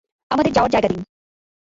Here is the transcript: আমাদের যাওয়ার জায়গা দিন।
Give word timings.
আমাদের 0.31 0.51
যাওয়ার 0.53 0.71
জায়গা 0.71 0.89
দিন। 0.89 1.01